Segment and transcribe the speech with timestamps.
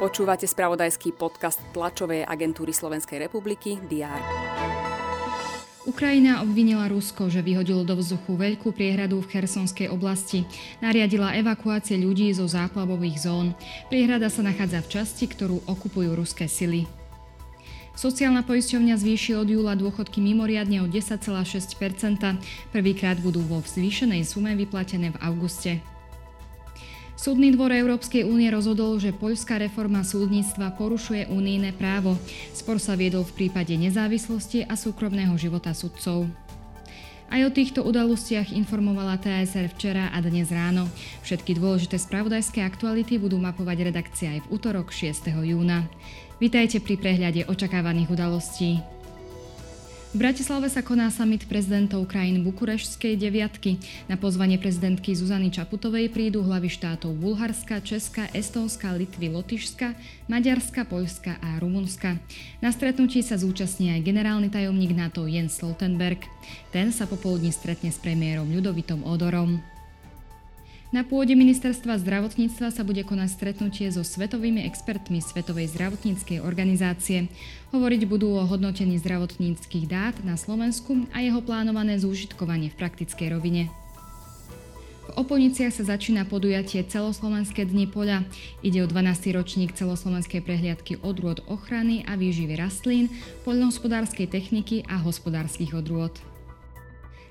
[0.00, 4.20] Počúvate spravodajský podcast tlačovej agentúry Slovenskej republiky DR.
[5.84, 10.48] Ukrajina obvinila Rusko, že vyhodilo do vzduchu veľkú priehradu v Chersonskej oblasti.
[10.80, 13.52] Nariadila evakuácie ľudí zo záplavových zón.
[13.92, 16.88] Priehrada sa nachádza v časti, ktorú okupujú ruské sily.
[17.92, 21.20] Sociálna poisťovňa zvýši od júla dôchodky mimoriadne o 10,6
[22.72, 25.84] Prvýkrát budú vo zvýšenej sume vyplatené v auguste.
[27.20, 32.16] Súdny dvor Európskej únie rozhodol, že poľská reforma súdnictva porušuje unijné právo.
[32.56, 36.24] Spor sa viedol v prípade nezávislosti a súkromného života sudcov.
[37.28, 40.88] Aj o týchto udalostiach informovala TSR včera a dnes ráno.
[41.20, 45.28] Všetky dôležité spravodajské aktuality budú mapovať redakcia aj v útorok 6.
[45.44, 45.92] júna.
[46.40, 48.80] Vítajte pri prehľade očakávaných udalostí.
[50.10, 53.78] V Bratislave sa koná summit prezidentov krajín Bukurešskej deviatky.
[54.10, 59.94] Na pozvanie prezidentky Zuzany Čaputovej prídu hlavy štátov Bulharska, Česka, Estónska, Litvy, Lotyšska,
[60.26, 62.18] Maďarska, Poľska a Rumunska.
[62.58, 66.26] Na stretnutí sa zúčastní aj generálny tajomník NATO Jens Stoltenberg.
[66.74, 69.62] Ten sa popoludní stretne s premiérom Ľudovitom Odorom.
[70.90, 77.30] Na pôde ministerstva zdravotníctva sa bude konať stretnutie so svetovými expertmi Svetovej zdravotníckej organizácie.
[77.70, 83.70] Hovoriť budú o hodnotení zdravotníckých dát na Slovensku a jeho plánované zúžitkovanie v praktickej rovine.
[85.06, 88.26] V Oponiciach sa začína podujatie Celoslovenské dni poľa.
[88.66, 89.30] Ide o 12.
[89.30, 93.14] ročník celoslovenskej prehliadky odrôd ochrany a výživy rastlín,
[93.46, 96.18] poľnohospodárskej techniky a hospodárskych odrôd.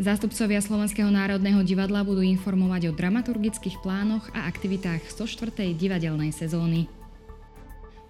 [0.00, 5.52] Zástupcovia Slovenského národného divadla budú informovať o dramaturgických plánoch a aktivitách 104.
[5.76, 6.88] divadelnej sezóny.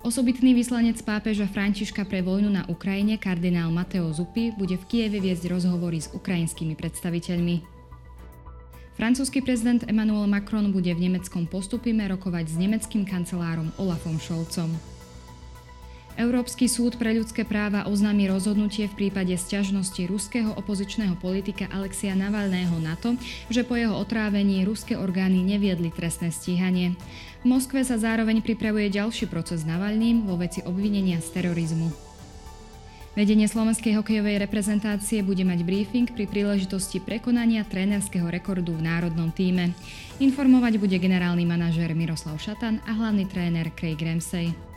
[0.06, 5.50] Osobitný vyslanec pápeža Františka pre vojnu na Ukrajine, kardinál Mateo Zupy, bude v Kieve viesť
[5.50, 7.62] rozhovory s ukrajinskými predstaviteľmi.
[8.94, 14.91] Francúzsky prezident Emmanuel Macron bude v nemeckom postupime rokovať s nemeckým kancelárom Olafom Scholzom.
[16.20, 22.76] Európsky súd pre ľudské práva oznámi rozhodnutie v prípade sťažnosti ruského opozičného politika Alexia Navalného
[22.84, 23.16] na to,
[23.48, 26.92] že po jeho otrávení ruské orgány neviedli trestné stíhanie.
[27.42, 32.12] V Moskve sa zároveň pripravuje ďalší proces s Navalným vo veci obvinenia z terorizmu.
[33.12, 39.76] Vedenie slovenskej hokejovej reprezentácie bude mať briefing pri príležitosti prekonania trénerského rekordu v národnom týme.
[40.16, 44.71] Informovať bude generálny manažér Miroslav Šatan a hlavný tréner Craig Ramsey.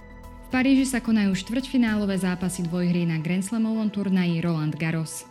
[0.45, 5.25] V Paríži sa konajú štvrťfinálové zápasy dvojhry na Grand Slamovom turnaji Roland Garros.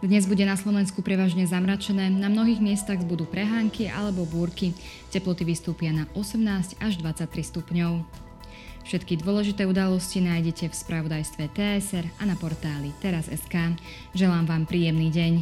[0.00, 4.72] Dnes bude na Slovensku prevažne zamračené, na mnohých miestach budú prehánky alebo búrky.
[5.12, 8.00] Teploty vystúpia na 18 až 23 stupňov.
[8.88, 13.76] Všetky dôležité udalosti nájdete v spravodajstve TSR a na portáli teraz.sk.
[14.16, 15.32] Želám vám príjemný deň.